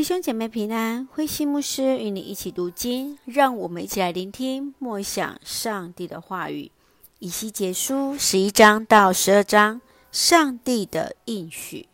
[0.00, 6.70] 弟兄姐妹平安，灰心牧师与你一起读经，让我们一起来聆听默想上帝的话语。
[7.18, 11.86] 以西结书十一章到十二章，上帝的应许。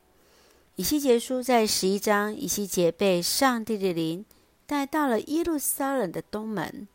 [0.77, 4.25] 以西结书在十一章，以西结被上帝的灵
[4.67, 6.87] 带到了耶路撒冷的东门。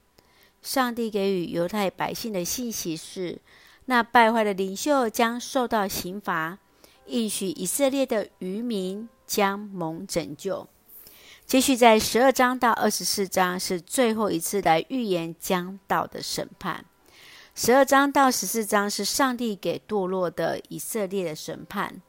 [0.61, 3.37] 上帝给予犹太百姓的信息是：
[3.83, 6.57] 那败坏的领袖将受到刑罚，
[7.07, 10.65] 应许以色列的渔民将蒙拯救。
[11.51, 16.85] 接续在十二章到二十四章是最后一次来预言将到的审判。
[17.53, 22.01] 十二章到十四章是上帝给堕落的以色列的审判。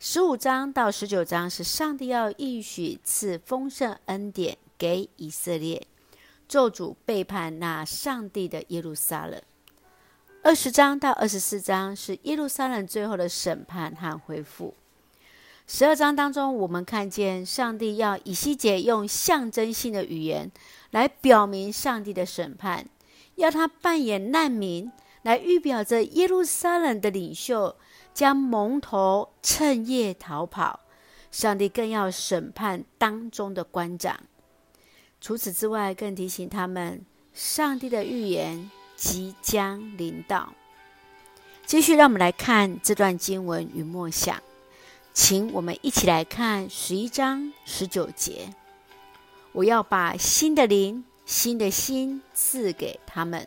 [0.00, 5.86] 十五章到十九章是上帝要应许赐丰盛恩典给以色列，
[6.48, 9.40] 咒诅背叛那上帝的耶路撒冷。
[10.42, 14.74] 二十章到二十四章是耶路撒冷最后的审判和恢复。
[15.72, 20.50] 十二章当中，我们看见上帝要以西结用象征性的语言
[20.90, 22.84] 来表明上帝的审判，
[23.36, 24.90] 要他扮演难民，
[25.22, 27.76] 来预表着耶路撒冷的领袖
[28.12, 30.80] 将蒙头趁夜逃跑。
[31.30, 34.18] 上帝更要审判当中的官长。
[35.20, 40.52] 除此之外，更提醒他们，上帝的预言即将临到。
[41.64, 44.36] 继续，让我们来看这段经文与默想。
[45.12, 48.54] 请我们一起来看十一章十九节。
[49.52, 53.46] 我要把新的灵、新的心赐给他们，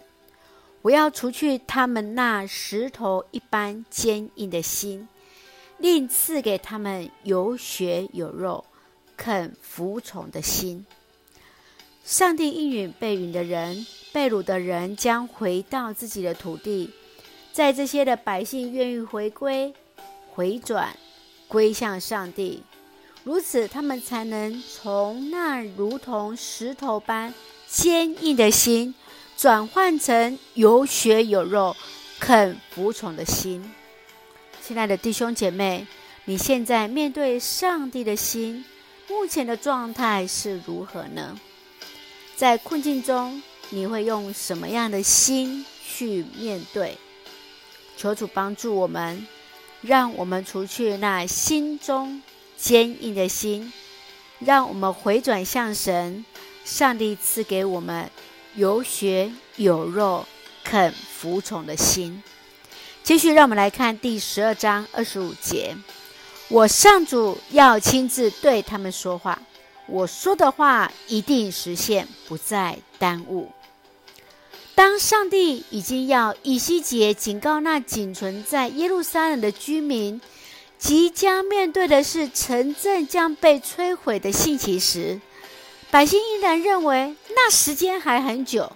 [0.81, 5.07] 我要除去他们那石头一般坚硬的心，
[5.77, 8.65] 另赐给他们有血有肉、
[9.15, 10.85] 肯服从的心。
[12.03, 16.89] 上帝应允被允的人、被掳的人将回到自己的土地，
[17.53, 19.73] 在这些的百姓愿意回归、
[20.33, 20.93] 回转。
[21.53, 22.63] 归向上帝，
[23.23, 27.31] 如此他们才能从那如同石头般
[27.67, 28.95] 坚硬的心，
[29.37, 31.75] 转换成有血有肉、
[32.19, 33.71] 肯服从的心。
[34.63, 35.85] 亲爱的弟兄姐妹，
[36.25, 38.65] 你现在面对上帝的心，
[39.07, 41.39] 目前的状态是如何呢？
[42.35, 46.97] 在困境中，你会用什么样的心去面对？
[47.95, 49.27] 求主帮助我们。
[49.83, 52.21] 让我们除去那心中
[52.57, 53.71] 坚硬的心，
[54.39, 56.25] 让我们回转向神。
[56.63, 58.09] 上帝赐给我们
[58.55, 60.25] 有血有肉、
[60.63, 62.23] 肯服从的心。
[63.03, 65.75] 继续，让我们来看第十二章二十五节：
[66.47, 69.37] 我上主要亲自对他们说话，
[69.87, 73.51] 我说的话一定实现，不再耽误。
[74.75, 80.19] 当上帝已经要以西结警告那仅存在耶路撒冷的居民，
[80.79, 85.21] 即将面对的是城镇将被摧毁的信息时，
[85.91, 88.71] 百姓依然认为那时间还很久。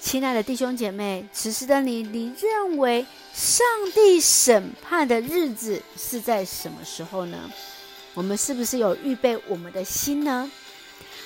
[0.00, 7.50] 亲爱的弟兄姐妹，此时的你，你认为上帝审判的日子是在什么时候呢？
[8.14, 10.50] 我们是不是有预备我们的心呢？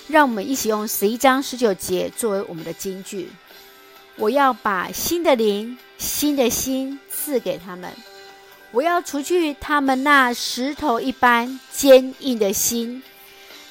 [0.08, 3.28] 让我们一起用十一章十九节作为我们的金句。
[4.16, 7.90] 我要把新的灵、新的心赐给他们，
[8.70, 13.02] 我要除去他们那石头一般坚硬的心，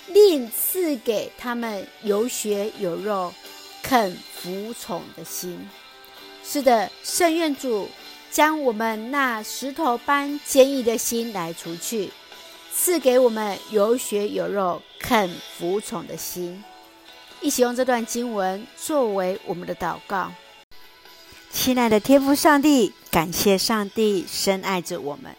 [0.08, 3.32] 另赐给他们有血有肉、
[3.84, 5.70] 肯服从的心。
[6.44, 7.88] 是的，圣愿主
[8.32, 12.10] 将我们那石头般坚硬的心来除去，
[12.74, 16.64] 赐给我们有血有肉、肯服从的心。
[17.42, 20.32] 一起用这段经文作为我们的祷告。
[21.52, 25.36] 亲爱的天父上帝，感谢上帝深爱着我们，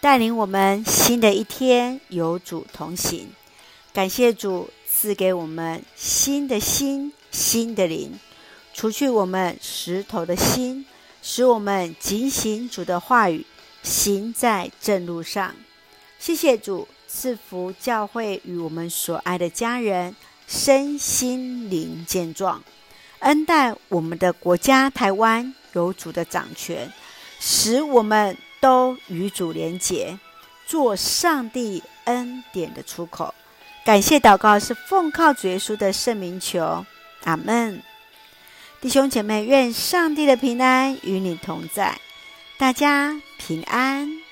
[0.00, 3.28] 带领我们新的一天有主同行。
[3.92, 8.18] 感谢主赐给我们新的心、新的灵，
[8.72, 10.84] 除去我们石头的心，
[11.22, 13.46] 使我们谨行主的话语，
[13.82, 15.54] 行在正路上。
[16.18, 20.16] 谢谢主赐福教会与我们所爱的家人。
[20.46, 22.62] 身心灵健壮，
[23.20, 26.92] 恩待我们的国家台湾有主的掌权，
[27.40, 30.18] 使我们都与主连结，
[30.66, 33.34] 做上帝恩典的出口。
[33.84, 36.84] 感谢祷告是奉靠主耶稣的圣名求，
[37.24, 37.82] 阿门。
[38.80, 41.98] 弟兄姐妹，愿上帝的平安与你同在，
[42.58, 44.23] 大家平安。